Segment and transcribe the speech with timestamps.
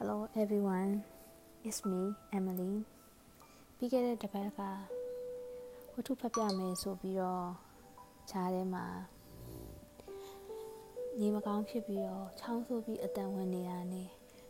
[0.00, 1.02] Hello everyone.
[1.66, 2.02] It's me
[2.38, 2.74] Emily.
[3.76, 4.60] ပြီးခဲ့တဲ့တစ်ပတ်က
[5.94, 7.46] ဝတ္ထုဖတ်ပြမယ်ဆိုပြီးတော့
[8.30, 8.86] ခြားထဲမှာ
[11.18, 14.08] ညီမကောင်းဖြစ်ပြီးတော့ချောင်းဆိုးပြီးအတန်ဝင်နေတာနဲ့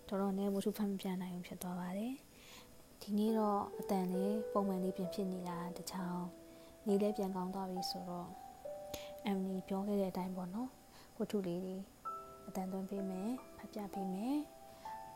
[0.08, 2.14] တော်တော်နဲ့ဝတ္ထုဖတ်မပြနိုင်ဘူးဖြစ်သွားပါတယ်။
[3.02, 6.24] ဒီနေ့တော့အတန်လေးပုံမှန်လေးပြင်ဖြစ်နေတာတချောင်း
[6.86, 8.28] နေလည်းပြန်ကောင်းသွားပြီဆိုတော့
[9.30, 10.70] Emily ပြောခဲ့တဲ့အတိုင်းပေါ့နော်
[11.18, 11.76] ဝတ္ထုလေးတွေ
[12.48, 14.38] အတန်သွင်းပေးမယ်ဖတ်ပြပေးမယ်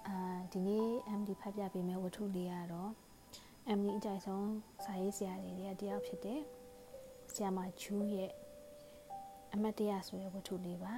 [0.09, 0.19] အာ
[0.53, 0.89] ဒီနေ့
[1.19, 2.91] MD ဖတ်ပြပေးမယ်ဝတ္ထုလေးကတော့
[3.77, 4.49] MD အကြိုက်ဆုံး
[4.85, 6.41] စာရေးဆရာတွေရဲ့တယောက်ဖြစ်တဲ့
[7.33, 8.31] ဆရာမဂျူးရဲ့
[9.55, 10.95] အမတ်တရဆိုတဲ့ဝတ္ထုလေးပါ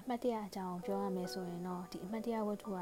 [0.00, 2.80] အမတ်တရအကြောင်းပြောရမယ်ဆိုရင်တော့ဒီအမတ်တရဝတ္ထုက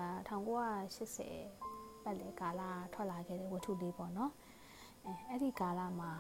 [0.81, 4.33] 1980ပတ်လည်ကာလထွက်လာခဲ့တဲ့ဝတ္ထုလေးပေါ့နော်
[5.07, 6.13] အဲအဲ့ဒီကာလမှာ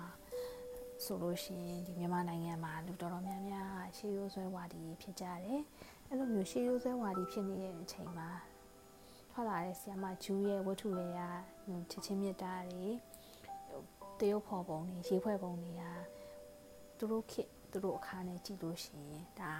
[1.04, 5.60] ဆိုလို့ရှိရင်ဒီမြန်မာနိုင်ငံမှာလူတော်တော်များများရှေးရိုးဆွဲဝါဒီဖြစ်ကြတယ်
[6.08, 8.28] အဲ့လိုမျိုးရှေးရိုးဆွဲဝါဒီဖြစ်နေတဲ့အချိန်မှာ
[9.38, 11.20] ထွက်လာတဲ့ဆီယမဂျူးရဲ့ဝတ္ထုတွေက
[11.90, 12.88] ချစ်ချင်းမြတ်တာတွေ
[14.20, 15.82] တရုတ်ဖော်ပုံတွေရေးဖွဲ့ပုံတွေက
[16.98, 19.54] သူတို့ခေတ်သူတို့အခါနဲ့ကြည့်လို့ရှိရင်ဒါ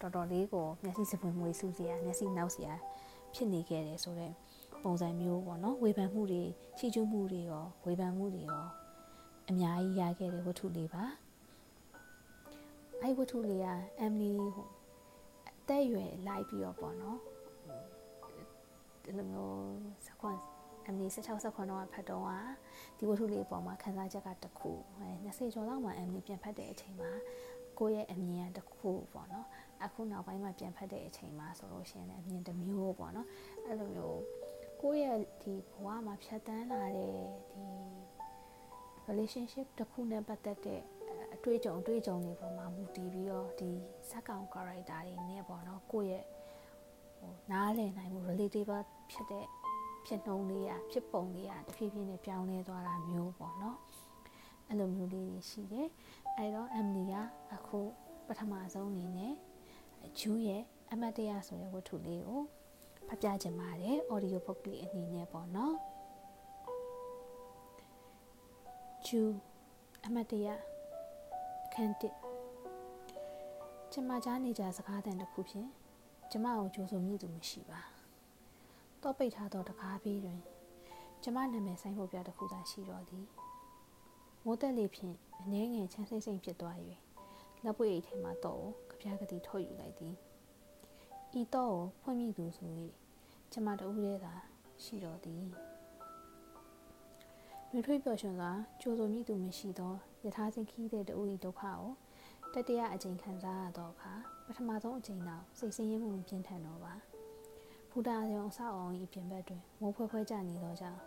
[0.00, 2.74] တော်တော်လေးကိုမျက်စိစပွင့်မွေးစူးစရာမျက်စိနောက်စရာ
[3.34, 4.34] ဖြစ်နေခဲ့တယ်ဆိုတော့
[4.82, 6.42] ပုံစံမျိုးပေါ့နော်ဝေဖန်မှုတွေ
[6.78, 8.64] ချီးကျူးမှုတွေရောဝေဖန်မှုတွေရော
[9.50, 11.04] အများကြီးရခဲ့တဲ့ဝတ္ထုလေးပါ
[13.00, 13.66] အဲ့ဝတ္ထုလေးက
[13.98, 14.68] အမ်လီဟို
[15.48, 17.18] အသက်အရွယ်လိုက်ပြီးတော့ပေါ့နော်
[19.04, 19.60] ဒီလိုမျိုး
[20.06, 20.38] စကွန်
[20.86, 22.38] အမ်လီ16 16တော့ဖတ်တော့ဟာ
[22.98, 27.10] ဒီဝတ္ထုလေးအပေါ်မှာခန်းစားချက်ကတခုအဲ20ကျော်လောက်မှအမ်လီပြန်ဖတ်တဲ့အချိန်မှာ
[27.78, 29.46] ကိုယ့်ရဲ့အမြင်ကတခုပေါ့နော်
[29.84, 33.28] အခုနောက်ပိုင်းမှာပြန်ဖတ်တဲ့အချိန်မှာဆိုလို့ရှိရင်လည်းအမြင်တစ်မျိုးပေါ့နော်
[33.66, 34.20] အဲ့လိုမျိုး
[34.80, 37.12] ကိုယ့်ရဲ့ဒီဘဝမှာဖြတ်တန်းလာတဲ့
[37.52, 37.64] ဒီ
[39.08, 40.82] relationship တစ်ခုနဲ့ပတ်သက်တဲ့
[41.34, 43.70] အတွေ့အကြုံအတွေ့အကြုံတွေပေါ်မှာမူတည်ပြီးတော့ဒီ
[44.10, 46.24] ဇက်ကောင် character တွေနဲ့ပေါ့နော်ကိုယ့်ရဲ့
[47.21, 49.45] ဟိုနားလည်နိုင်မှု relatable ဖြစ်တဲ့
[50.05, 53.77] ဖြစ်နှုံးလေးอ่ะဖြစ်ပုံလေးอ่ะတဖြည်းဖြည်းနဲ့ပြောင်းလဲသွားတာမျိုးပေါ့နော်
[54.67, 55.87] အဲ့လိုမျိုးလေးတွေရှိတယ်
[56.37, 57.15] အဲ့တော့ Emily က
[57.55, 57.79] အခု
[58.27, 59.33] ပထမဆုံးအနေနဲ့
[60.19, 62.41] ဂျူးရဲ့အမတ်တရားဆိုတဲ့ဝတ္ထုလေးကို
[63.07, 65.75] ဖတ်ပြခြင်းပါတယ် audio book လေးအနေနဲ့ပေါ့နော်
[69.07, 69.33] ဂျူး
[70.05, 70.61] အမတ်တရား
[71.65, 75.69] အခန်း1ကျမကြားနေကြစကားသံတစ်ခုဖြင့်
[76.34, 77.80] ကျမကိုကြိုးဆိုမိသူမရှိပါ
[79.02, 80.40] တော့ပိတ်ထားသောတကားဘေးတွင်
[81.22, 83.26] ကျမနာမည်ဆိုင်ဖို့ပြတစ်ခုသာရှိတော်သည်
[84.44, 86.76] မိုးတက်လေဖြင့်အနှဲငယ်ချမ်းစိမ့်စိမ့်ဖြစ်သွား၍
[87.64, 90.14] လက်ပွေအိတ်ထဲမှတော့ကြပြားကတိထုတ်ယူလိုက်သည်
[91.40, 92.70] ဤတော့ဖွင့်မိသူဆို၍
[93.52, 94.34] ကျမတို့ရဲသာ
[94.82, 95.44] ရှိတော်သည်
[97.70, 99.94] လွေထွေးပျော်ရွှင်စွာကြိုးဆိုမိသူမရှိသော
[100.24, 101.82] ယထာစဉ်ခီးတဲ့တူဤဒုက္ခကို
[102.54, 106.94] တတိယအကြိမ်ခံစားရသောအခါပ ထမဆုံးအကြိမ်နောက်စိတ်ဆင်းရဲမှုပြင်းထန်တော့ပါ
[107.90, 111.00] ဘုဒ္ဓရုံအဆောက်အုံ၏ပြင်ဘက်တွင်မိုးဖွဲဖွဲကျနေသောကြောင့်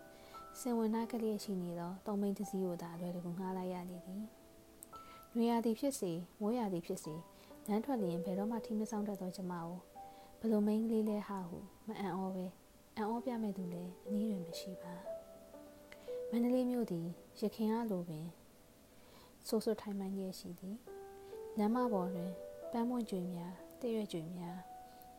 [0.60, 4.24] စင်ဝင်နာကလေးရှိနေသောတောင်မိန်တစည်းကိုသာအလွယ်တကူငှားလိုက်ရလေသည်။
[5.36, 7.14] နွေရာသီဖြစ်စေမိုးရာသီဖြစ်စေ
[7.68, 9.70] လမ်းထွက်လျင်ဘယ်တော့မှထိမဆောင်တတ်သောကျမကို
[10.40, 11.58] ဘလိုမိန်ကလေးလဲဟာဟု
[11.88, 12.46] မအံ့ဩပဲ
[12.98, 14.94] အံ့ဩပြမဲ့သူလည်းအနည်းတွင်မရှိပါ။
[16.30, 17.08] မန္တလေးမြို့သည်
[17.42, 18.26] ရခင်အားလိုပင်
[19.48, 20.76] ဆိုးဆိုးထိုင်မှန်ရဲ့ရှိသည်။
[21.58, 22.32] လမ်းမပေါ်တွင်
[22.78, 24.58] ပန်းပွင့်ကြွေများတရွက်ကြွေများ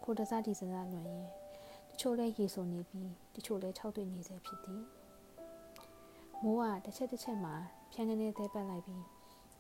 [0.03, 1.27] ခိုတစားဒီစစားလွန်ရင်
[1.91, 4.83] တချို့လဲရေဆိုနေပြီးတချို့လဲခြောက်သွေ့နေစေဖြစ်သည်။
[6.43, 7.55] မိုးကတစ်ချက်တစ်ချက်မှာ
[7.93, 9.05] ဖြန်းကနေသေးပတ်လိုက်ပြီး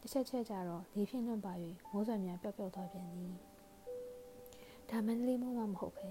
[0.01, 1.53] တစ်ချက်ချက်ကျတော့လေဖြင့်လွန့်ပါ၍
[1.93, 3.35] မိုးဆွဲများပျောက်ပျောက်သွားပြန်သည်
[4.91, 6.09] ဒါမန္တလေးမိုးမှမဟုတ်ပဲ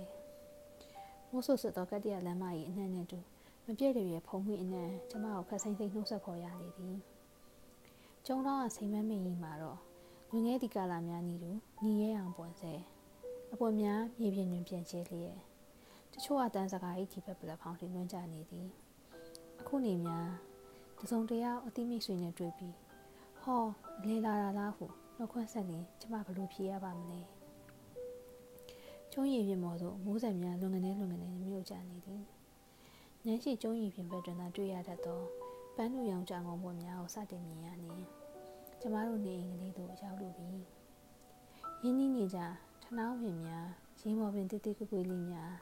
[1.29, 3.19] မိုးဆူဆူသောကတ္တရလမ်းမ၏အနှံ့နဲ့တူ
[3.65, 6.97] မပြည့်တရဖုံမိအနှံ့ကျမကိုခက်ဆိုင်စိတ်နှုတ်ဆက်ခေါ်ရလေသည်
[8.25, 9.79] ကျုံတော့စိမ်မမင်းကြီးမှာတော့
[10.29, 11.51] လူငယ်ဒီကာလာများနီတူ
[11.83, 12.73] ညီရဲအောင်ပွန်ဆဲ
[13.53, 15.37] အပေါ်များမြေပြင်တွင်ပြန်ကျဲလျက်
[16.11, 18.67] တချို့အတန်းစကား၏ဒီဘက်ပလက်ဖောင်းထိလွှမ်းကြနေသည်
[19.59, 20.29] အခုနေများ
[20.99, 22.75] တစုံတရာအတိမိတ်ဆွေနဲ့တွေ့ပြီး
[23.41, 23.63] ဟော
[24.07, 24.85] လေလာလာလားဟု
[25.17, 27.21] နှုတ်ခွန်းဆက်ရင်ကျမဘလို့ဖြေရပါမလဲ
[29.11, 32.23] ကျုံးရည်ပြင်ပေါ်သို့မိုးစံများလွန်ကနေလွန်ကနေမြုပ်ကြနေသည်
[33.25, 35.21] ညရှိကျုံးရည်ပြင်ဘက်တွင်သာတွေ့ရတတ်သော
[35.75, 37.95] ပန်းလူရောင်ကြောင်ကုန်ပေါ်များကိုစတင်မြင်ရနေ
[38.87, 40.45] ကျမတို့နေအိမ်ကလေးသို့ရောက်လို့ပြီ
[41.83, 42.39] ရင်းနှီးနေကြ
[42.83, 43.67] ထနောင်းပင်များ
[44.01, 45.53] ရင်းမော်ပင်တိတိကွကွေးလေးများ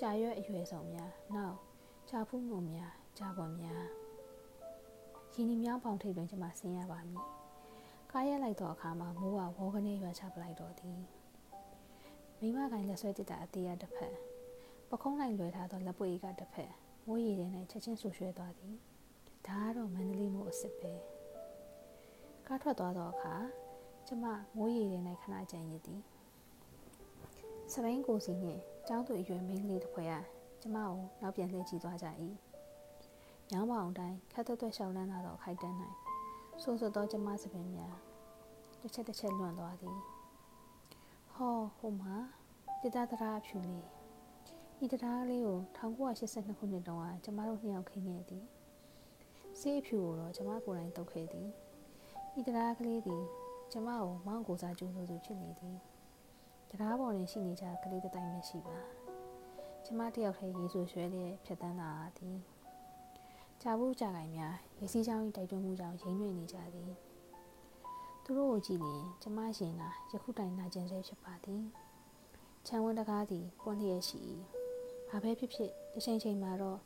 [0.00, 1.56] ကြာရွက်အရွယ်ဆောင်များနောက်
[2.10, 3.82] ကြာဖူးငုံများကြာပေါ်များ
[5.34, 7.24] ရင်းနှီးမြောင်းပေါင်ထိပ်တွင်ကျမဆင်းရပါမည်
[8.10, 10.98] ကားရက်လိုက်သောအခါမှာမိုးကဝေါကနေရွာချပလိုက်တော့သည်
[12.40, 14.14] မိမကိုင်းလက်ဆွဲတစ်တာအသေးရတစ်ဖက်
[14.88, 16.72] ပခုံးလိုက်လွယ်ထားသောလက်ပွေကတစ်ဖက်
[17.06, 18.74] မိုးရည်ထဲ၌ချက်ချင်းဆူရွှဲသွားသည်
[19.46, 20.94] ဒါကတော့မန္တလေးမိုးအစ်စ်ပဲ
[22.46, 23.34] ကားထွက်သွားသောအခါ
[24.06, 24.24] ကျမ
[24.56, 26.00] မိုးရည်ထဲ၌ခဏကြံရည်သည်
[27.72, 30.14] စပိန်ကိုစီနှင့်ကျောင်းသူအရွယ်မိန်းကလေးတစ်ခွဲက
[30.60, 32.06] ကျမကိုနောက်ပြန်လှည့်ကြည့်သွားကြ၏
[33.50, 35.76] ညောင်းပေါအောင်တိုင်းခတ်သွက်သွက်ရှောင်းလန်းလာသောခိုက်တန်း၌
[36.62, 37.96] ဆိုးဆိုးသောကျမစပင်များ
[38.80, 39.98] တစ်ချက်တစ်ချက်လွန့်သွားသည်
[41.32, 42.14] ဟောဟိုမှာ
[42.80, 43.86] တိတတရာအဖြူလေး
[44.84, 48.44] ဤတရားလေးကို1982ခုနှစ်တုန်းကကျမတို့နှစ်ယောက်ခင်းခဲ့သည်
[49.58, 51.48] ဆေးအဖြူကိုတော့ကျမကိုယ်တိုင်တုတ်ခဲ့သည်
[52.38, 53.24] ဤတရားကလေးသည်
[53.72, 55.76] ကျမကိုမောင်းကိုစားကြိုးဆိုသူဖြစ်နေသည်
[56.70, 58.76] တရားပေါ်တွင်ရှိနေကြကလေးတစ်တိုင်းမရှိပါ
[59.84, 62.38] ကျမတယောက်ထဲရေဆိုရွှဲလျက်ဖြတ်တန်းလာသည်
[63.62, 66.92] ကြာဘူးကြာခိုင်များရေစီးချောင်း၏တိုက်တွန်းမှုကြောင့်ရိမ့်ရွေ့နေကြသည်
[68.24, 69.82] သူတို့ကိုကြည့်ရင်ကျမရှင်က
[70.12, 71.62] ယခုတိုင်နာကျင်ဆဲဖြစ်ပါသည်
[72.66, 74.18] ခြံဝန်းတကားသည်ပွင့်လျက်ရှိ၏
[75.08, 76.78] ဘာပဲဖြစ်ဖြစ်တစ်ချိန်ချိန်မှာတော့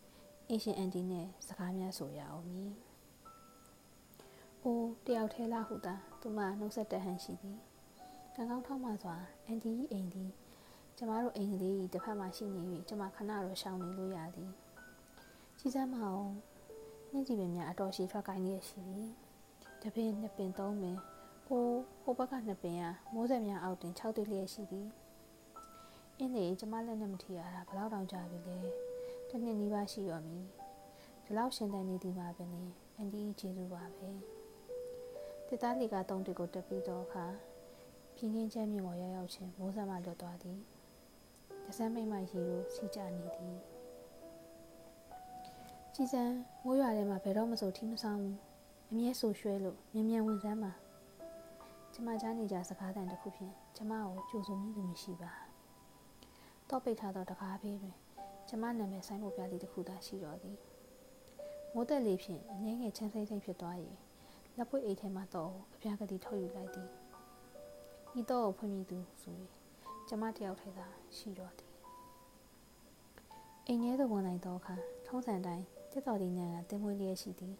[0.48, 2.74] အင်ရှင်အန်တီနဲ့စကားများဆိုရအောင်မည်။
[4.68, 7.58] အိုးတယောက်ထဲလာဟုသာသူမနှုတ်ဆက်တဲ့ဟန်ရှိသည်။
[8.34, 10.30] ကံကောင်းထောက်မှစွာအန်တီ၏အိမ်သည်
[10.96, 14.50] ကျမတို့အိမ်ကလေးတစ်ဖက်မှာရှိနေ၍ကျမခဏတော့ရှောင်နေလို့ရသည်။
[15.58, 16.28] ကြီးစမ်းမအောင်
[17.10, 19.08] နှင်းကြည့်ပင်များအတော်ရှိထွက်ကိုင်းနေရရှိသည်။
[19.82, 20.96] တပင်နှစ်ပင်သုံးပင်
[21.48, 24.88] အိုးဟိုဘက်ကနှစ်ပင်ကမိုးစက်များအောက်တွင်၆တိလျက်ရှိသည်။
[26.18, 28.58] အင်းလေကျမလက်နဲ့မထီရတာဘလောက်တောင်ကြာပြီလဲ။
[29.28, 30.44] တစ်နှစ်နီးပါးရှိရောမည်။
[31.24, 32.64] ဒီလောက်ရှင်တန်နေသည်မှာပဲလေ။
[32.96, 34.10] အန်ဒီကျေးဇူးပါပဲ။
[35.48, 37.26] တစ်သားလီကသုံးတစ်ကိုတက်ပြီးတော့အခါ
[38.14, 40.58] ပြင်းကင်းချမ်းမြေပေါ်ရောက်ရောက်ချင်းမိုးစက်မှလွတ်သွားသည်။
[41.64, 43.56] တစမ်းမိတ်မှရေလိုစီကြနေသည်။
[45.94, 46.22] ကြည်စံ
[46.64, 48.36] မိုးရွာထဲမှာဘယ်တော့မှဆိုထီးမဆောင်ဘူး
[48.90, 50.72] အမြဲဆိုရွှဲလို့မြန်မြန်ဝင်စမ်းပါ
[51.92, 55.32] ကျမကြားနေကြစကားတန်တစ်ခုဖြင့်ကျမကိုကြိုဆိုမိသူမရှိပါ
[56.68, 57.96] တော့ပိတ်ထားသောတကားဘေးတွင်
[58.48, 60.56] ကျမနာမည်ဆိုင်ဖို့ပြသည်တစ်ခုသာရှိတော်သည်
[61.74, 63.76] မိုးသက်လေးဖြင့်အငင်းငယ်ချမ်းစိမ့်စိမ့်ဖြစ်သွား၏
[64.58, 66.88] လက်ပွေအိတ်ထဲမှတော့အပြားကတိထုတ်ယူလိုက်သည်
[68.20, 69.34] ဤတော့ဖွင့်မိသူဆို၍
[70.08, 70.86] ကျမတယောက်ထဲသာ
[71.16, 71.72] ရှိတော်သည်
[73.66, 74.74] အိမ်ထဲသို့ဝင်နိုင်သောအခါ
[75.06, 77.54] ထုံးစံတိုင်းတက်တော်ဒီညံကတင်မွေးလျက်ရှိသည်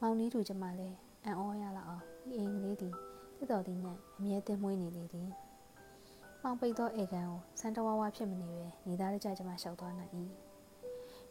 [0.00, 2.94] မောင်နီးသူကျမလည်းအံ့ဩရလာအောင်ဒီအိမ်ကလေးသည်
[3.36, 5.28] တက်တော်ဒီညံအမြဲတင်မွေးနေလေသည်
[6.42, 10.12] မောင်ပိတ်သောအေကန်ကိုစမ်းတဝါဝါဖြစ်မနေပဲနေသားကြကျမလျှောက်သွားနိုင်၏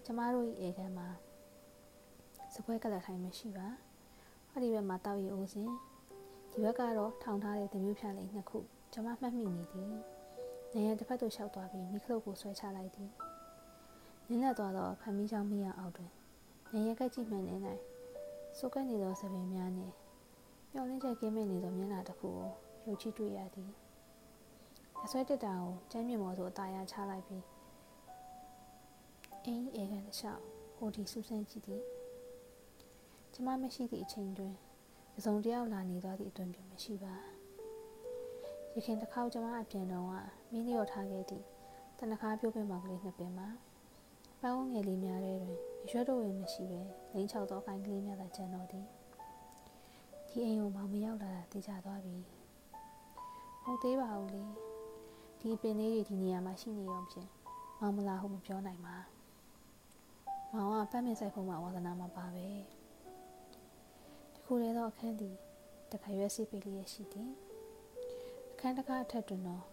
[0.05, 1.07] ကျမတို့၏အေကန်မှာ
[2.53, 3.67] စပွဲကလထိုင်မရှိပါ
[4.51, 5.69] ဟောဒီဘက်မှာတောက်ရီအိုးစင်
[6.51, 8.60] ဒီဘက်ကတော့ထောင်ထားတဲ့သမျိုးဖြန့်လေးနှစ်ခု
[8.94, 9.88] ကျမမှတ်မိနေသည်
[10.74, 13.10] နေရတစ်ဖက်သို့လျှောက်သွားပြီးမိခလုတ်ကိုဆွဲချလိုက်သည်
[14.28, 16.12] နင်းလက်သွားသောဖန်မီးချောင်းမီးရအောက်တွင်
[16.74, 17.56] နေရကကြည့်မှန်နေ၌
[18.57, 19.94] စိုးကဲ့နေသောသပင်များနှင့်
[20.74, 22.50] မျောလင်းချက်ကင်းမဲ့နေသောမျက်နှာတစ်ခုကို
[22.86, 23.72] ရုပ်ချတွေ့ရသည်
[25.04, 27.44] အဆွဲတက်တာကိုကျမ်းမြေမော်သို့အသားရချလိုက်ပြီး
[29.46, 30.42] အင်းအေကန်တစ်လျှောက်
[30.75, 31.84] ဟိုဒီစူးစမ်းကြည့်သည်
[33.39, 34.53] ကျမမရှိသည့်အချိန်တွင်
[35.18, 37.15] အစုံတယောက်လာနေသောသည့်အတွင်ပြမရှိပါ
[38.74, 40.13] ရခင်တစ်ခေါက်ကျမအပြင်တော်က
[40.51, 41.45] မီးလျော်ထားခဲ့သည့်
[42.00, 43.47] တနခါပြိုးပင်မောင်ကလေးနှစ်ပင်မှာ
[44.41, 45.57] ပန်းဝငယ်လေးများထဲတွင်
[45.89, 46.81] ရွှဲတော့ဝင်မရှိပဲ
[47.13, 48.86] လိန်ချောက်သောကိုင်းကလေးများသာကျန်တော့သည်
[50.27, 52.18] ဒီအိမ်ကိုမောင်မရောက်လာတာသိကြသွားပြီ
[53.63, 54.44] ဟုတ်သေးပါဘူးလေ
[55.41, 57.30] ဒီပင်လေးတွေဒီနေရာမှာရှိနေရောဖြင့်
[57.80, 58.95] မောင်မလာဟုမပြောနိုင်ပါ
[60.53, 62.78] မောင်ကပတ်မြင့်ဆိုင်ဖုံးမှာဝါသနာမှာပါပဲ
[64.50, 65.36] ဒီခုလေတော့အခန်းသည်
[65.92, 67.30] တခါရွက်စီပိတ်လေးရရှိသည်
[68.54, 69.63] အခန်းတကားအထက်တွင်တော့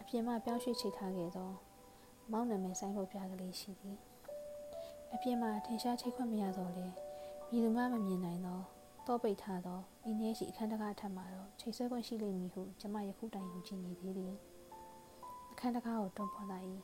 [0.00, 1.50] အပြင်မှပြောင်းရွှေ့ချိတ်ထားခဲ့သော
[2.32, 3.96] မောင်နာမည်ဆိုင်ဖို့ပြကလေးရှိသည်
[5.14, 6.86] အပြင်မှာထင်ရှားချိတ်ခွင့်မရတော့လေ
[7.50, 8.64] မြည်သူမှမမြင်နိုင်တော့
[9.06, 14.34] တော့ပိတ်ထားသောအင်းထဲရှိအခန်းတကားထပ်မှာတော့ချိတ်ဆွဲခွင့်ရှိလိမ့်မည်ဟုကျမယခုတိုင်ယူကြည့်နေသေးသည်
[15.52, 16.66] အခန်းတကားကိုတွန်းဖွင့်လိုက်၏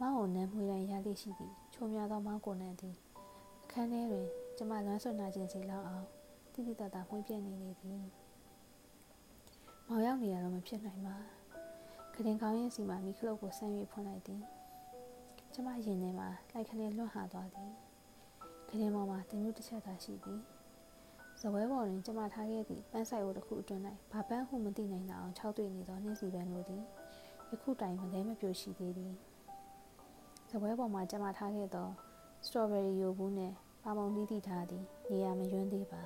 [0.00, 2.96] မောင်ကိုနမ်းမွေးတိုင်းရလိရှိသည်ချုံများသောမောင်ကိုနမ်းသည်
[3.64, 4.26] အခန်းထဲတွင်
[4.56, 6.06] ကျမလမ်းဆွနာခြင်းစီလောက်အောင်
[6.56, 8.04] တိတိတတ်တာမှွေးပြနေနေသည်
[9.88, 11.16] မောင်ရောက်နေရတော့မဖြစ်နိုင်ပါ
[12.14, 14.42] ခရင်ကောင်းရင်စီမှာမိခလုတ်ကိုဆန်း၍ဖွင့်လိုက်သည်
[15.54, 17.72] ကျမရင်ထဲမှာလိုက်ခနဲ့လွတ်ဟာသွားသည်
[18.68, 20.40] ခရင်ပေါ်မှာတင်မျိုးတစ်ချက်သာရှိသည်
[21.40, 23.82] ဇပွဲပေါ်တွင်ကျမထားခဲ့သည့်ပန်းဆိုင်အိုတစ်ခုအတွင်း၌
[24.12, 26.82] ဘာပန်းဟုမသိနိုင်တာအောင်ခြောက်တွေ့နေသောနှင်းစီပန်းတို့သည်
[27.50, 29.14] ယခုတိုင်မလဲမပြိုရှိသေးသည်
[30.50, 31.88] ဇပွဲပေါ်မှာကျမထားခဲ့သော
[32.46, 36.04] စတော်ဘယ်ရီယိုဘူးနှင့်ပါမုံတီးတီထားသည်နေရာမယွန်းသေးပါ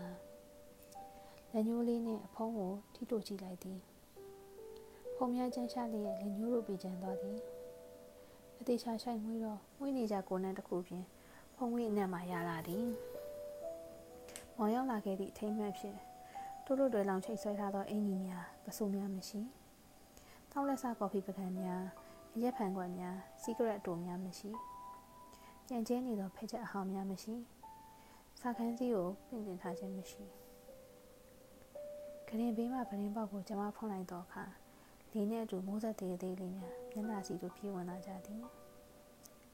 [1.53, 3.81] လက်ညှိုးလေးနှင့်အဖုံးကိုထိတို့ကြည့်လိုက်သည်
[5.17, 7.39] ဖုံများချမ်းရှာလျက်လက်ညှိုးတို့ပြကြံသွားသည်
[8.59, 11.07] အသေးချာဆိုင်မွေးတော့မွေးနေကြကိုနန်းတစ်ခုဖြင့်
[11.55, 12.87] ဖုံဝေးအနက်မှရလာသည်
[14.57, 15.99] မောင်ရောက်လာခဲ့သည့်အထိမ်းမှတ်ဖြင့်
[16.65, 19.41] တို့တို့တွေလောင်ချိတ်ဆွဲထားသောအင်ကြီးများပစိုးများမရှိ
[20.53, 21.83] တောက်လက်စားကော်ဖီပကံများ
[22.35, 24.51] အရက်ဖန်ခွက်များစီကရက်အတူများမရှိ
[25.67, 27.35] ပြန်ကျဲနေသောဖိချက်အဟောင်းများမရှိ
[28.41, 30.40] စာခန်းစည်းကိုပြင်တင်ထားခြင်းမရှိ
[32.33, 34.45] ကရင်ဘေးမှဗရင်ပေါက်ကိုကျမဖုံးလိုက်တော့အခါ
[35.13, 38.43] လေးနှင့်အတူမိုးဆက်သေးသေးလေးများမျက်နှာစီတို့ပြေးဝင်လာကြသည်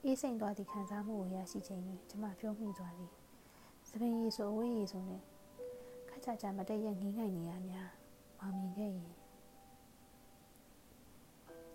[0.05, 3.13] အေးစိမ်သွားသည့်ခံစားမှုကိုရရှိချိန်တွင်ကျမပြုံးမိသွားသည်။
[3.91, 5.25] သပင်ရည်ဆိုအဝေးရည်ဆိုနှင့်
[6.09, 7.91] ခက်ချာချာမတည့်ရငင်းငိုင်နေရများ
[8.39, 9.13] မောင်မြင်ခဲ့ရင်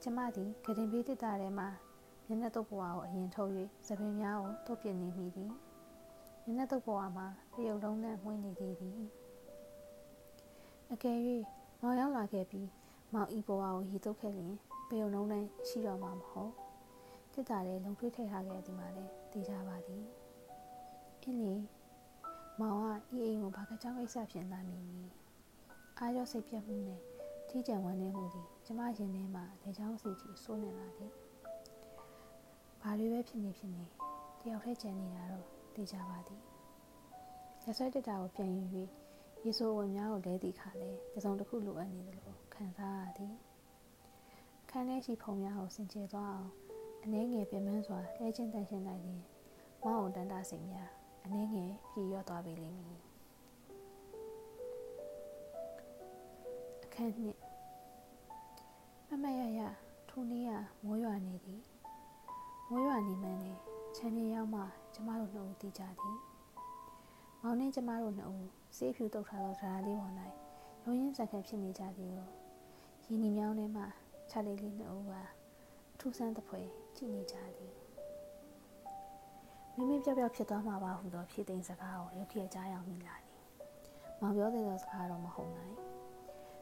[0.02, 1.66] ကျမသည်ဂရင်ပေးတစ်တာထဲမှ
[2.28, 3.52] မျက်နှာတုပ်ဘဝကိုအရင်ထုတ်၍
[3.88, 5.52] သပင်များကိုတုပ်ပြနေမိသည်။
[6.44, 9.02] မျက်နှာတုပ်ဘဝမှာတရုတ်လုံးနဲ့မှွေးနေသေးသည်။
[10.94, 11.18] အကယ်၍
[11.82, 12.70] မောင်ရောက်လာခဲ့ပြီး
[13.14, 14.54] မောင်ဤဘဝကိုရည်တုပ်ခဲ့လျင်
[14.90, 16.52] ပယုံလုံးနဲ့ရှိတော့မှာမဟုတ်
[17.34, 20.04] တစ်တာလည်းလုံထွေးထည့်ထားခဲ့သည်မှာလည်းသိကြပါသည်
[21.22, 21.54] အင်းလေ
[22.60, 22.78] မောင်
[23.12, 25.02] ကဤအိမ်ကိုဘာကကြောင့်ကိစ္စဖြစ်လာမည်မီ
[25.98, 27.02] အားရောစိတ်ပြတ်မှုနဲ့
[27.50, 31.12] ထိကြံဝမ်းနေမှုသည်ကျမရင်ထဲမှာလေချောင်းစီတီစိုးနေလာသည်
[32.82, 33.84] ဘာတွေပဲဖြစ်နေဖြစ်နေ
[34.40, 35.46] တယောက်တည်းကြံနေတာတော့
[35.76, 36.42] သိကြပါသည်
[37.64, 38.64] လက်ဆွဲတက်တာကိုပြန်ယူ၍
[39.46, 43.36] ရေဆိုးဝင်များကိုလဲသည့်အခါလဲတစုံတစ်ခုလိုအပ်နေသလိုခံစားရသည်
[44.70, 46.52] ခန်းထဲရှိဖုံများကိုစင်ကြယ်သွားအောင်
[47.04, 49.22] အနှဲငယ်ပြင်းပန်းစွာလဲချင်းတန်ရှင်းလိုက်ရင်
[49.84, 50.90] မောင်းအောင်တန်တာစိတ်များ
[51.24, 53.02] အနှဲငယ်ပြေရော့သွားပြီလိမ့်မည်
[56.84, 57.38] အခန်းနှစ်
[59.08, 59.60] မမရရ
[60.10, 60.52] ထိုနေ့က
[60.84, 61.62] မိုးရွာနေသည်
[62.70, 63.54] မိုးရွာနေမှန်းလေ
[63.96, 64.62] ချမ်းမြေရောက်မှ
[64.94, 66.18] ကျမတို့နှစ်ဦးတည်ကြသည်
[67.44, 70.14] မောင်နှင်းကျမတို့နှစ်ဦးစေးဖြူတုတ်ထားသောဓာတ်လေးပေါ်၌
[70.84, 72.28] ရုံရင်းစက်ခတ်ဖြစ်နေကြသည်ကို
[73.06, 73.84] ရင်းနှီးမြောင်းထဲမှ
[74.30, 75.22] ခြားလေးလေးနှစ်ဦးပါ
[76.00, 77.74] ထူးဆန်းသဖွယ်ကြည့်နေကြသည်
[79.76, 83.40] မိမိပြောက်ပြောက်ဖြစ်သွားမှာပါဟုသောဖြည့်သိမ်းစကားကိုရုပ်ထည့်ကြားရောက်မိလာသည်
[84.22, 85.76] မောင်ပြောတဲ့သောစကားတော့မဟုတ်နိုင်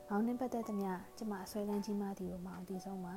[0.08, 3.16] မောင်နှင်းပတ်သက်သမျှကျမအဆွဲလန်းကြီးမှသည်ကိုမောင်အသိဆုံးပါ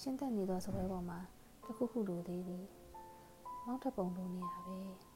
[0.00, 1.18] ရှင်းသက်နေသောစပွဲပေါ်မှာ
[1.64, 2.64] တခုခုလိုသေးသည်
[3.66, 5.11] မောက်ထပုံလိုနေရပဲ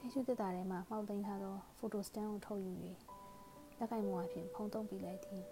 [0.00, 2.72] တေရှုတက်တာထဲမှာမှောက်သိမ်းထားသောဖိုတိုစတန်ကိုထုတ်ယူ၍
[3.78, 5.42] လက်ကင်မောအဖြစ်ဖုံးသုံးပြလိုက်သည်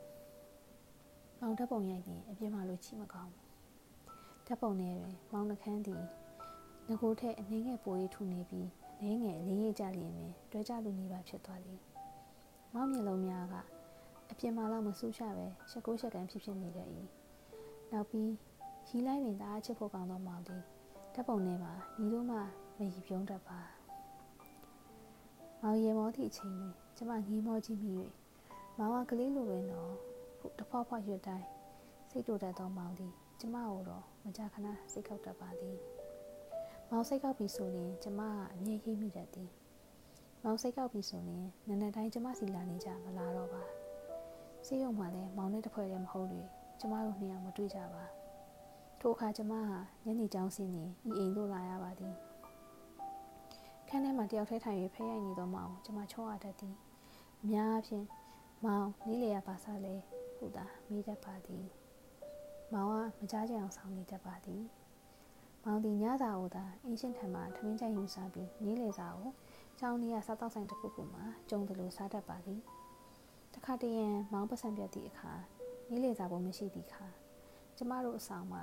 [1.41, 3.33] မောင်ဓာတ်ပုံရိုက်သည်အပြစ်မှလို့ချိမကောင်း
[4.47, 6.03] ဓာတ်ပုံထဲတွင်မောင်နှခမ်းသည်
[6.89, 8.69] ငကိုထက်အနှင်းငယ်ပိုးရီထူနေပြီး
[9.01, 11.81] အနှင်းငယ်လေးရိပ်ကြလျင်ပင်တွဲကြလူနေပါဖြစ်သွားသည်
[12.75, 13.55] မောင်မျက်လုံးများက
[14.31, 16.89] အပြစ်မှလောက်မဆူးချပဲရှက်ကိုရှက်ကန်ဖြစ်ဖြစ်နေတတ်၏
[17.93, 18.31] နောက်ပြီး
[18.89, 20.63] ရီလိုက်ပင်တအားချစ်ဖို့ကောင်းသောမောင်သည်
[21.15, 22.37] ဓာတ်ပုံထဲမှာညီတို့မှ
[22.79, 23.61] မရီပြုံးတတ်ပါ
[25.63, 27.93] မောင်ရေမောသည့်အချိန်တွင်ကျမငီးမောကြည့်မိ၍
[28.79, 29.93] မောင်ကကလေးလိုပင်တော့
[30.59, 31.47] တဖွာဖွာရွတ်တိုင်း
[32.11, 35.79] စိတ်တူတတ်သောမောင်သည်ကျမကိုတော့မကြခဏစိတ်ကောက်တတ်ပါသည်
[36.91, 39.51] မောင်စိတ်ကောက်ပြီဆိုရင်ကျမကအမြဲရိပ်မိတတ်သည်
[40.45, 43.63] မောင်စိတ်ကောက်ပြီဆိုရင်နန်းနန်းတိုင်းကျမစီလာနေကြမလာတော့ပါ
[44.67, 46.41] စေးရုံမှလည်းမောင်နဲ့တဖွဲ့တည်းမဟုတ်လေ
[46.81, 48.05] ကျမတို့နှစ်ယောက်မတွေ့ကြပါ
[49.01, 52.15] ထိုအခါကျမဟာညနေကျောင်းဆင်းနေဤအိမ်သို့လာရပါသည်
[53.91, 56.75] ခန်းထဲမှာတယောက်ထဲထိုင်၍ဖဲရိုက်နေသောမောင်ကျမချောရတတ်သည်
[57.43, 58.07] အများအားဖြင့်
[58.65, 59.95] မောင်နီးလေရပါစားလဲ
[60.37, 61.65] ဟုသာမိတတ်ပါသည်
[62.73, 64.63] မောင်ကမကြားကြအောင်ဆောင်နေတတ်ပါသည်
[65.65, 69.31] မောင်ဒီညစာကိုသာအင်းရှင်ထံမှထမင်းကြိုင်ယူစားပြီးနီးလေစာကို
[69.79, 72.61] ကျောင်းလေးကစားတော့ဆိုင်တစ်ခုခုမှာကျုံတယ်လို့စားတတ်ပါသည်
[73.55, 75.33] တခါတရံမောင်ပတ်စံပြတ်သည့်အခါ
[75.91, 77.07] နီးလေစာပုံမရှိသည့်အခါ
[77.77, 78.63] ကျမတို့အဆောင်မှာ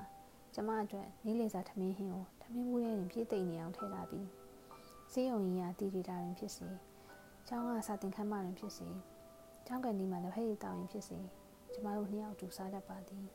[0.55, 4.27] ကျမအတွက်နီးလေစာထမင်းဟင်းကိုထမင်းဘူးထဲတွင်ပြည့်သိမ့်နေအောင်ထည့်လာပြီး
[5.17, 5.39] စေးရုံ
[5.79, 6.67] ကြီးကတီတီတာတွင်ဖြစ်စေ
[7.47, 8.87] ကျောင်းကစာသင်ခန်းမတွင်ဖြစ်စေ
[9.67, 11.17] ကျောင်းကန်ဒီမှာလည်းဖဲ့ရည်တောင်းရင်ဖြစ်စေ
[11.73, 13.25] ကျမတို့နှစ်ယောက်တူစားတတ်ပါသည်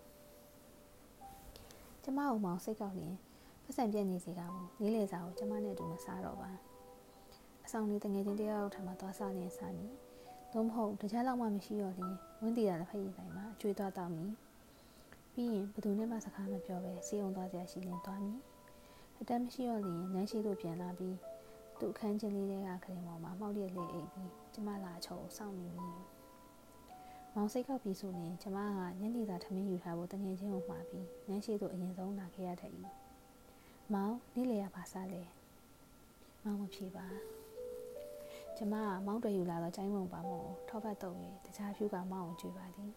[2.03, 3.15] ကျမအောင်မောင်စိတ်ကောက်ရင်
[3.65, 6.51] ပတ်စံပြက်နေစီကဘူးလေးလေစာကိုကျမနဲ့တူမစားတော့ပါ
[7.65, 9.93] အဆောင်လေးတငယ်ချင်းတယောက်ထံမှာသွားစားနေစားမည်
[10.53, 14.33] သို့မဟုတ်တခြားလောက်မှမရှိတော့ရင်ဝင်းတီတာတစ်ဖက်ရည်တိုင်းမှာအကျွေးသွားတောက်မည်
[15.33, 18.39] ပြီးရင်ဘသူနဲ့မှစကားမပြောဘဲစီအောင်သွားကြရှိရင်သွားမည်
[19.21, 21.17] အတမ်းမရှိတော့ရင်နန်းရှိသို့ပြန်လာပြီး
[21.81, 26.01] သူ့အခန်းချင်းလေးတွေကခရင်ပေါ်မှာမှောက်ရက်လေးအိပ်ပြီးကျမလာချုံစောင့်နေမည်
[27.35, 32.71] မောင်စိတ်ကောက်ပြီးဆိုရင်ကျမကညနေစာထမင်းယူထားဖို့တငယ်ချင်းကိုမှာပြီးနန်းရှိသို့အရင်ဆုံးလာခဲ့ရတဲ့၏
[33.95, 35.23] မောင်နေ့လေရပါစားလေ
[36.45, 37.07] မောင်မဖြေပါ
[38.57, 42.93] ကျမကမောင်းတွေယူလာတော့ကျိုင်းမုံပါမို့ထောပတ်တုပ်၍တခြားဖြူကမောင်းကိုကြွေပါသည်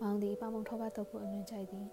[0.00, 1.86] မောင်သည်ပါမုံထောပတ်တုပ်ကိုအလွန်ကြိုက်သည်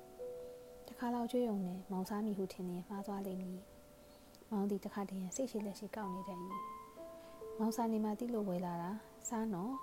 [0.88, 3.60] တခါလောက်ကြွေးုံနဲ့မောင်စားမိဟုထင်နေမှားသွားလိမ့်မည်
[4.54, 6.40] မောင်သည်တခါတည်းစိတ်ရှိလက်ရှိကောက်နေတတ်၏
[7.60, 8.92] မောင်စားနေမှတိလို့ဝေလာတာ
[9.30, 9.74] စားနော်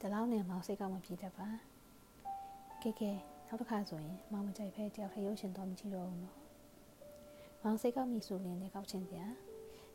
[0.00, 1.48] တလောက်နဲ့မောင်စိတ်ကောက်မပြေတတ်ပါ
[2.82, 3.10] ကဲကဲ
[3.46, 6.36] နောက်တစ်ခါဆိုရင်မောင်မကြိုက်ဖဲတယောက်ထရုပ်ရှင်တော့မကြည့်တော့ဘူးနော်
[7.62, 9.26] မောင်စိတ်ကောက်မိဆိုရင်လည်းကောက်ချင်းစရာ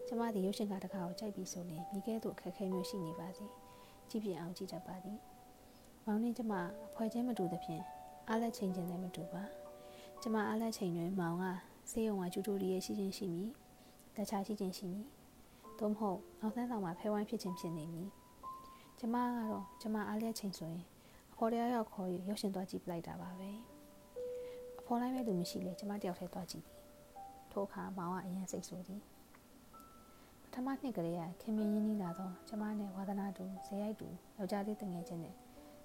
[0.07, 3.45] ကျမသည်ရုပ်ရှင်ကားတစ်ခါကိုကြိုက်ပြီးဆိုရင်မိခဲသို့ခက်ခဲမျိုးရှိနေပါစေ
[4.09, 5.17] ကြည့်ပြအောင်ကြည့်တတ်ပါသည်
[6.05, 6.53] မောင်နဲ့ကျမ
[6.87, 7.83] အဖွဲချင်းမတူသဖြင့်
[8.27, 9.43] အားလက်ချိန်ချင်းလည်းမတူပါ
[10.21, 11.45] ကျမအားလက်ချိန်တွင်မောင်က
[11.91, 13.49] ဆေးရုံမှာကျူတူရီရဲ့ရှိချင်းရှိမည်
[14.15, 15.05] တခြားရှိချင်းရှိမည်
[15.79, 18.09] သို့မဟုတ်နောက်ဆန်းဆောင်မှာဖဲဝိုင်းဖြစ်ချင်းဖြစ်နေမည်
[18.99, 20.83] ကျမကတော့ကျမအားလက်ချိန်ဆိုရင်
[21.31, 23.49] အဖေါ်တရားရောက်ခေါ်ယူရုပ်ရှင်သွားကြည့်ပလိုက်တာပါပဲ
[24.79, 26.77] အဖေခေါ်လိုက်မဲ့သူမရှိလေကျမတယောက်ထဲသွားကြည့်သည်
[27.51, 29.01] ထိုအခါမောင်ကအရင်စိတ်ဆိုးသည်
[30.43, 34.07] ပထမနှစ်ကလေးကခင်မင်းရင်းနှီးလာတော့ကျမနဲ့ဝါသနာတူဇေယိုက်တူ
[34.37, 35.35] ယောက်ျားလေးတငယ်ချင်းနဲ့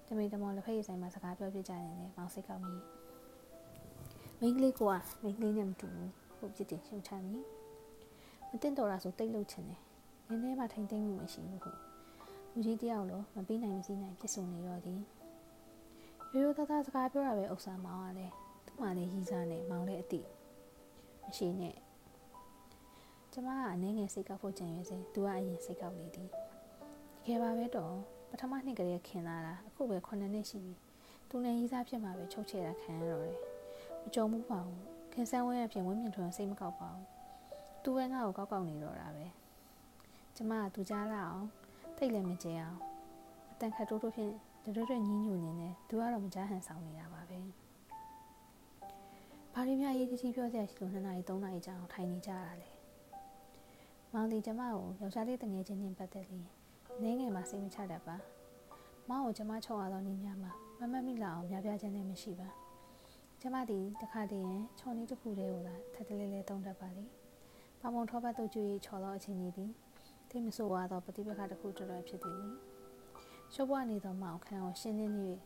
[0.07, 2.73] တမေတမောလက်ဖက်ရည်ဆိုင်မှာစကားပြောပြကြနေတယ်မောင်စိတ်ကောက်မိ
[4.41, 4.81] မိန်းကလေးက
[5.23, 7.39] မိန်းကလေးနဲ့မတူဘူးဟုတ်ပြစ်တင်ရှုံချမိ
[8.49, 9.81] မတင်တော်တာဆိုတိတ်လုတ်ချင်တယ်
[10.27, 11.71] နည်းနည်းမှထိမ့်သိမ့်မှုမရှိဘူးဟု
[12.53, 15.01] လူကြီးတယောက်လိုမပြီးနိုင်မစည်းနိုင်ပြစ်ဆုံနေတော့သည်
[16.33, 18.33] ရိုးရိုးသားသားစကားပြောရပဲဥစ္စာမောင်ကလည်း
[18.65, 20.21] သူ့မှလည်းရီးစားနဲ့မောင်လည်းအတိ
[21.23, 21.75] မရှိနဲ့
[23.31, 26.33] ကျမကအနေငယ်စိတ်ကောက်ဖို့ကြံရွယ်စဉ်သူကအရင်စိတ်ကောက်နေသည်တ
[27.25, 27.93] ကယ်ပါပဲတော့
[28.29, 30.73] ပထမနှစ်ကလေးခင်လာတာအခုပဲ9နှစ်ရှိပြီ
[31.29, 33.56] သူနဲ့ရီးစားဖြစ်မှာပဲချုပ်ချယ်တာခံရတော့တယ်
[34.07, 34.81] မကြုံဘူးပါဘူး
[35.13, 37.05] ခင်ဆန်းဝဲအပြင်ဝင်းမြင့်ထွန်းစိတ်မကောက်ပါဘူး
[37.83, 39.25] သူပဲငါ့ကိုကောက်ကောက်နေတော့တာပဲ
[40.35, 41.47] ကျမကသူကြားလာအောင်
[41.97, 42.79] တိတ်လည်းမကြဲအောင်
[43.51, 44.33] အတန်ခတ်တိုးတိုးဖြင့်
[44.63, 47.39] တွတွတွညင်းညူနေနေသူကတော့မကြားဟန်ဆောင်နေတာပါပဲ
[49.53, 52.69] ဘာလို့များရေးကြီးပြောစရာရှိလို့2နာရီ3နာရီကြာအောင်ထိုင်နေကြရလဲ
[54.13, 54.71] မောင်ဒီကျမကို
[55.01, 56.47] ယောက်ျားလေးတငယ်ချင်းနဲ့ပတ်သက်ပြီး
[57.03, 58.15] နေငယ်မှာစိတ်မချတတ်ပါ
[59.09, 62.49] မောင်ကိုကျမချော့ရတော့နေများမှာမမတ်မိလာအောင်များပြားခြင်းလည်းမရှိပါ
[63.41, 67.05] ကျမဒီတခါတည်းရင်ချော်နေတစ်ခုတည်းကိုသာထပ်တလဲလဲတုံးတတ်ပါလေ
[67.81, 69.71] ပမုံထောပတ်တို့ကျွေးချော်တော့အချိန်ကြီးသည်
[70.29, 72.41] တိမဆိုးွားသောပฏิပက္ခတစ်ခုတော်တော်ဖြစ်သည်
[73.53, 75.13] ရှုပ်ပွားနေသောမောင်ခန့်ကိုရှင်းလင်း၍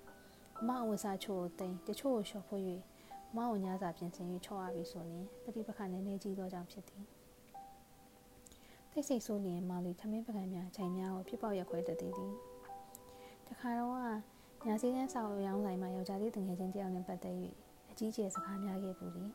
[0.67, 2.61] မောင်ဝစားချို့တိန်တချို့ကိုလျှော်ဖို့၍
[3.37, 7.03] မောင်ညစာပြင်ဆင်၍ချော်ရပြီဆိုရင်ပฏิပက္ခနည်းနည်းကြီးသောကြောင့်ဖြစ်သည်
[8.91, 12.33] တိတ်ဆိတ်ဆိုးလျင်မောင်လီထမင်းပကံများချိန်များကိုဖြစ်ပေါက်ရက်ခွဲတတ်သည်သည်
[13.47, 13.91] တခါတော့
[14.67, 17.37] ညာစည်းကန်းဆောင်ရောင်းဆိုင်မှာယောက်ျားလေးတငယ်ချင်းတယောက်နဲ့ပတ်သက်၍
[17.91, 19.31] အကြီးကျယ်စကားများခဲ့ပူသည်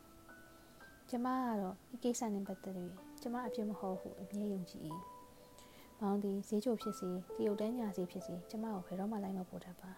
[1.10, 2.74] ကျမကတော့ဒီကိစ္စနဲ့ပတ်သက်၍
[3.20, 4.82] ကျမအပြစ်မဟုတ်ဟုအမြဲယုံကြည်၏
[6.00, 9.90] မောင်သည်ဈေးချိုဖြစ်စီတရုတ်တန်းညာစီဖြစ်စီကျမကိုဘယ်တော့မှလိုက်မပို့တတ်ပါ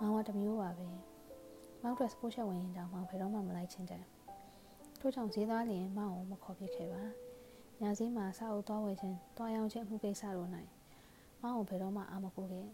[0.00, 0.88] မောင်ကတမျိုးပါပဲ
[1.82, 4.04] မောင်တို့စပိုးချက်ဝင်ရင်တောင်မောင်ဘယ်တော့မှမလိုက်ချင်တယ်
[5.00, 7.02] ထို့ကြောင့်ဈေးသားလျင်မောင်ကိုမခေါ်ပြခဲ့ပါ
[7.80, 10.48] ညာစည်းမှာစာအုပ်သွားဝယ်ခြင်းတွားရောင်းခြင်းအမှုကိစ္စတို့၌
[11.42, 12.66] မောင်ကိုဘယ်တော့မှအာမကိုခဲ့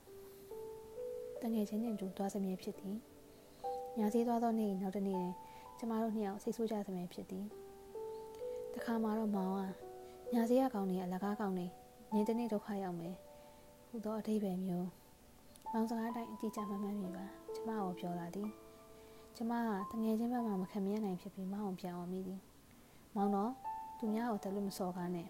[1.43, 2.97] တငယ်ချင်းချင်းတူသွားစမြဲဖြစ်သည်
[3.99, 5.25] ညာစည်းသွားသောနေ့နောက်တစ်နေ့
[5.79, 7.45] ကျမတို့နှစ်ယောက်စိတ်ဆိုးကြစမြဲဖြစ်သည်
[8.75, 9.63] တခါမှတော့မောင်က
[10.35, 11.67] ညာစည်းကကောင်းနေအလကားကောင်းနေ
[12.13, 13.15] နေတနေ့ဒုက္ခရောက်မယ်
[13.89, 14.89] ဟူသောအထိပ္ပယ်မျိုး
[15.73, 18.51] မောင်စကားတိုင်းအကြည့်ကြမှမှန်းမိပါကျမကိုပြောလာသည်
[19.37, 19.53] ကျမ
[19.91, 22.41] ကတငယ်ချင်းဘက်မှမခံမရနိုင်ဖြစ်ပြီးမောင်ကိုပြန်အောင်မိသည်
[23.17, 23.53] မောင်တော့
[23.99, 25.29] သူများကိုတလို့မစော်ကားနဲ့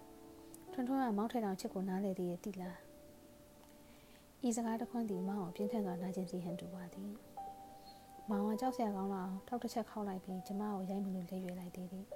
[0.73, 2.77] ထွန်းထွန်းကမောင်ထဲတောင်ချစ်ကိုနားလေသေးရဲ့တိလား
[4.47, 7.28] ဤစကားတခွန်းသည်မောင်ကိုပြင်းထန်စွာနာကျင်စီဟန်တူပါသည်
[8.31, 12.07] မောင်ကကြောက်စရာကောင်းလာအောင်ထောက်တစ်ချက်ခောက်လိုက်ပြီးကျမကိုရိုက်မလို့လက်ရွယ်လိုက်သေးသည်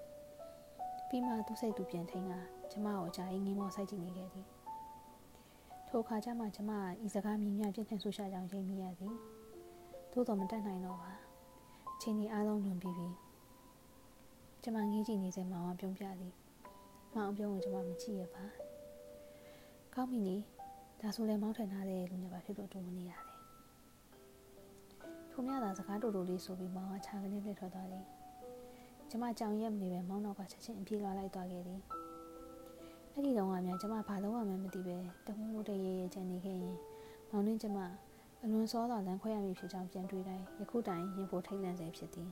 [1.08, 2.32] ပြီးမှသူ့စိတ်သူပြန်ထိန်က
[2.70, 4.46] ကျမကိုအကြာကြီးငင်းမောဆိုင်ကြည့်နေခဲ့သည်
[5.88, 9.14] ထိုအခါကျမှကျမကဤစကားမြင်များပြင်းထန်ဆူရှာကြောင်ရိပ်မိရသည်
[10.12, 11.12] သို့တော်မတတ်နိုင်တော့ပါ
[12.02, 13.08] ချိန်ဒီအားလုံးလွန်ပြီးပြီ
[14.62, 16.34] ကျမငေးကြည့်နေစမောင်ကပြုံးပြသည်
[17.14, 18.44] မောင်ပြုံးကိုကျမမကြည့်ရပါ
[19.94, 20.36] ကောင်းပြီနေ
[21.00, 23.31] ဒါဆိုလည်းမောင်းထန်ထားတဲ့လူနဲ့ပါဖြစ်လို့တူမနေရတယ်
[25.32, 28.04] ထိုမြသာစကားတူတူလေးဆိုပြီးမောင်ကခြာကနေလှည့်ထွက်သွားသည်
[29.10, 31.80] ကျမကြောင်ရက်မနေပဲမောင်းတော့ကချက်ချင်းအပြေးလွှားလိုက်သွားခဲ့သည်
[33.12, 36.76] အဲ့ဒီတော့ကများကျမဘာလို့မှမသိပဲတမှုလို့တရေရေချန်နေခဲ့ရင်
[37.30, 37.78] မောင်နှင်းကျမ
[38.42, 42.28] အလွန်စောစွာလမ်းခွဲရမည်ဖြစ်ကြောင်းပြန်တွေးတိုင်းယခုတိုင်ရင်ဖို့ထိတ်လန့်စေဖြစ်သည်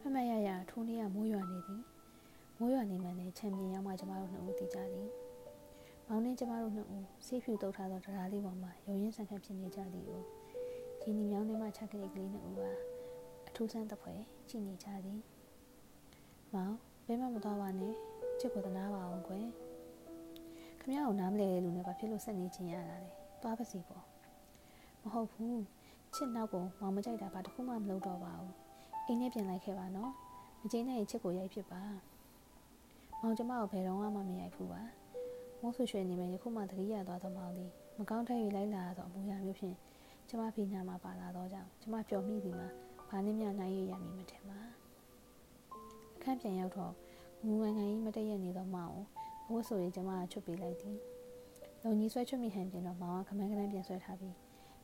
[0.00, 1.82] မမရရထိုးနေ့ကမိုးရွာနေသည်
[2.58, 5.08] မိုးရွာနေမှလည်းချန်ပီယံရောက်မှကျမတို့နှစ်ဦးတည်ကြသည်
[6.08, 10.20] မောင်နှင်းကျမတို့နှစ်ဦးဆေးဖြူတုပ်ထားသောတရားလေးပေါ်မှာရုံရင်းဆန်ခတ်ဖြစ်နေကြသည်ကို
[11.08, 12.60] ဒီနီမြောင်းထဲမှချက်ကလေးကလေးနှစ်ဦးက
[13.48, 14.14] အထူးဆန်းတစ်ဖွဲ
[14.48, 15.20] ကြည့်နေကြသည်
[16.54, 16.74] မောင်
[17.06, 17.94] ဘယ်မှမသွားပါနဲ့
[18.40, 19.46] ချစ်ကိုသနာပါအောင်ကွယ်
[20.80, 23.10] ခမရကိုနားမလဲတဲ့လူနဲ့ဘာဖြစ်လို့ဆက်နေချင်းရတာလဲ
[23.42, 24.04] သွားပါစီပေါ့
[25.02, 25.62] မဟုတ်ဘူး
[26.14, 28.52] ချစ်နောက်ကိုမောင်မကြိုက်တာဘာတစ်ခုမှမလုပ်တော့ပါဘူး
[29.06, 30.12] အိမ်နဲ့ပြန်လိုက်ခဲ့ပါနော်
[30.60, 31.82] မကျင်းနဲ့ချစ်ကိုရိုက်ဖြစ်ပါ
[33.20, 34.82] မောင်ကျမကိုဘယ်တော့မှမရိုက်ဘူးပါ
[35.60, 39.76] မိုးဆူရွှေနေမယ်ယခုမှတတိယသွားတော့မောင်သည်မကောင်းတဲ့၍လိုက်လာတော့အမူအရာမျိုးဖြင့်
[40.28, 42.68] ကျမဖိနာမှာပါလာတော့ကြောင့်ကျမပျော်မိသည်မှာ
[43.08, 44.60] ဘာနှင့်မျှနိုင်ရရမည်မထင်ပါ
[46.16, 46.92] အခန်းပြန်ရောက်တော့
[47.44, 49.04] ငူငန်ငန်ကြီးမတည့်ရနေသောမောင်ကို
[49.48, 50.98] ဘိုးဆိုရင်ကျမကချွတ်ပေးလိုက်သည်
[51.82, 54.34] လုံကြီးဆွဲချွတ်မိဟန်ပြင်တော့မောင်ကခမန်းခမန်းပြန်ဆွဲထားပြီး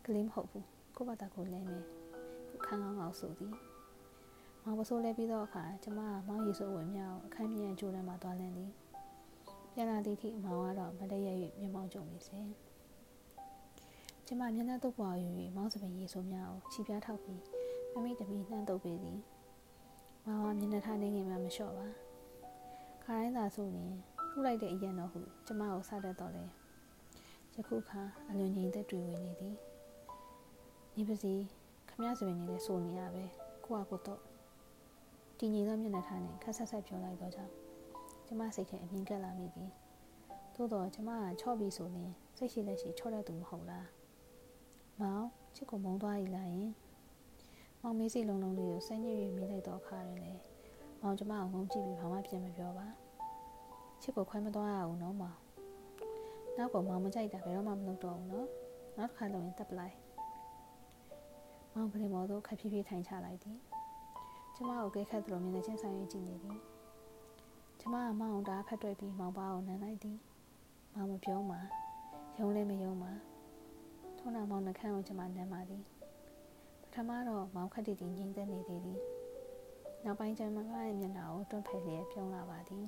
[0.04, 1.84] ကလေးမဟုတ်ဘူးကို့ဘာသာကိုလဲမယ်
[2.64, 3.54] ခန်းကောင်းအောင်ဆိုသည်
[4.62, 8.70] မောင်ပစိုးလဲပြီးတော့အခါကျမကမောင်ရီဆိုဝင်မြောက်အခန်းပြန်ကျိုးထဲမှာသွားလန်းသည်
[9.74, 11.28] ပြန်လာသည့်ထိမောင်ကတော့မတည့်ရ၍
[11.60, 12.38] မျက်မှောက်ကြုံနေစေ
[14.32, 17.40] ကျမမျက်နှာတုပ်ပွားယူ၍မောင်စပင်ရေဆိုးများကိုခြိပြားထောက်ပြီး
[17.92, 19.18] မမိတမီနှမ်းတုပ်ပေးသည်
[20.26, 21.86] မောင်ကမျက်နှာထားနေငယ်မှမလျှော့ပါ
[23.04, 23.92] ခါတိုင်းသာဆိုရင်
[24.30, 26.44] လှုပ်လိုက်တဲ့အရင်တော့ဟုကျမကိုစတတ်တော့လေ
[27.54, 29.56] ယခုခါအလွန်ငြိမ်သက်တွေ့ဝင်နေသည်
[30.96, 31.32] နေပါစီ
[31.90, 33.24] ခမရစပင်နေလဲဆိုနေရပဲ
[33.64, 34.20] ကိုကကိုတော့
[35.38, 37.52] တည်ငြိမ်သောမျက်နှာထားနှင့်ခက်ဆက်ဆက်ပြောလိုက်သောကြောင့်
[38.26, 39.70] ကျမစိတ်ထဲအမြင်ကက်လာမိသည်
[40.54, 43.88] သို့တော့ကျမကချော့ပြီးဆိုရင်စိတ်ရှိလက်ရှိချော့တဲ့သူမဟုတ်လား
[45.00, 46.72] မောင်ချစ်ကိုမုန်းသွားရည်လားယင်
[47.82, 50.30] မောင်မေးစီလုံးလုံးလေးကိုစိတ်ညစ်၍မိလိုက်တော့ခါရင်လေ
[51.00, 52.86] မောင်ကျမကိုငုံကြည့်ပြီးဘာမှပြန်မပြောပါ
[54.02, 55.38] ချစ်ကိုခွဲမသွားရဘူးနော်မောင်
[56.56, 58.48] နောက်ကမောင်မကြိုက်တာဘယ်တော့မှမလုပ်တော့ဘူးနော်
[58.96, 59.96] နောက်တစ်ခါလုပ်ရင်တက်ပလိုက်
[61.74, 63.58] မောင်ပရင်မော်တို့ခက်ဖြည်းဖြည်းထိုင်ချလိုက်သည်
[64.54, 66.58] ကျမကိုကဲခတ်သလိုမျက်နှာချင်းဆိုင်၍ကြည့်နေသည်
[67.80, 70.18] ကျမကမောင်တာဖက်တွေ့ပြီးမောင်ပါကိုနမ်းလိုက်သည်
[70.94, 71.56] မောင်မပြောမှ
[72.38, 73.10] ယုံလည်းမယုံမှ
[74.24, 75.82] ထုံးနာမောင်နှခမ်းကိုကျမနမ်းပါသည်
[76.82, 79.00] ပထမတော့မောင်ခက်တီတီငြိမ်သက်နေသေးသည်
[80.04, 82.86] နောက်ပိုင်းကျမရဲ့မျက်နှာကိုတွန့်ဖက်လျက်ပြုံးလာပါသည်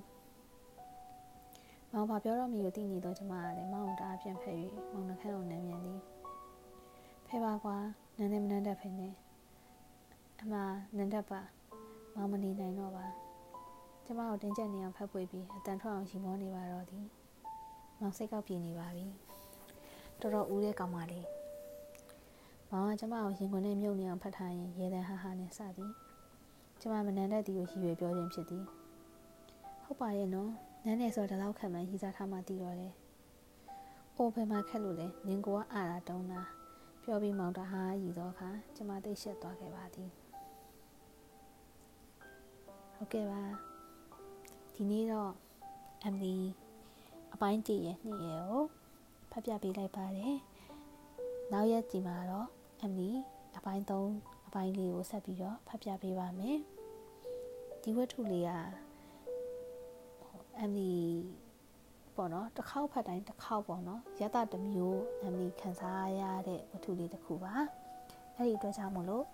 [1.92, 4.56] မောင်ဘာပြောတော့မီကိုသိနေတော့ကျမကလည်းမောင်တာပြန်ဖက်၍
[4.92, 6.00] မောင်နှခမ်းကိုနမ်းမြန်သည်
[7.26, 7.76] ဖဲပါကွာ
[8.18, 9.08] နန်းနေမနန်းတတ်ဖိနေ
[10.40, 10.54] အမ
[10.96, 11.40] နန်းတတ်ပါ
[12.14, 13.06] မောင်မနေနိုင်တော့ပါ
[14.04, 17.04] ကျမကိုတင်းကျပ်နေအောင်ဖတ်ပွေပြီးအတန်ထွက်အောင်ရီမောနေပါတော့သည်
[18.00, 19.06] မောင်စိတ်ကောက်ပြေနေပါပြီ
[20.20, 21.26] တော်တော်ဦးတဲ့ကောင်မလေး
[22.70, 25.92] မောင်ကကျမကိုရင်ခွင်နဲ့မြုပ်နေအောင်ဖတ်ထားရင်ရေတန်ဟာဟာနဲ့စသည်
[26.80, 28.64] ကျမမနန်းတဲ့တီကိုရည်ရွယ်ပြောခြင်းဖြစ်သည်
[29.82, 30.50] ဟုတ်ပါရဲ့နော်
[30.84, 32.92] နန်းနေဆိုတော့လောက်ခက်မှန်းရည်စားထားမှတည်တော့တယ်
[34.16, 36.40] အိုဘယ်မှာခက်လို့လဲနင်ကိုကအာတာတုံးတာ
[37.02, 40.10] ပြောပြီးမောင်တဟာရည်သောအခါကျမသိရှက်သွားခဲ့ပါသည်
[42.94, 43.42] ဟုတ်ကဲ့ပါ
[44.74, 45.32] ဒီနေ့တော့
[46.12, 46.24] MD
[47.34, 48.64] အပိုင်းတည့်ရဲ့နှစ်ရဲ့ကို
[49.36, 50.36] ဖတ်ပြပေးလိုက်ပါတယ်
[51.52, 52.48] နောက်ရက်ဒီမှာတော့
[52.90, 53.00] MD
[53.56, 56.58] အပိုင်း3အပိုင်းလေးကိုဆက်ပြီးတော့ဖတ်ပြပေးပါမယ်
[57.82, 58.52] ဒီဝတ္ထုလေးက
[60.68, 60.80] MD
[62.16, 64.98] ပေါ့နော်တစ်ခေါက်ဖတ်တိုင်းတစ်ခေါက်ပေါ့နော်ရတတစ်မျိုး
[65.32, 67.54] MD ခံစားရတဲ့ဝတ္ထုလေးတစ်ခုပါ
[68.36, 69.24] အဲ့ဒီအတွက်ကြောင့်မလို့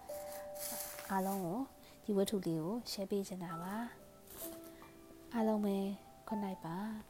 [1.11, 1.59] အားလုံးကို
[2.05, 3.75] ဒီဝတ္ထုလေးကို share ပေးချင်တာပါ
[5.35, 5.77] အားလုံးပဲ
[6.29, 7.10] good night ပါ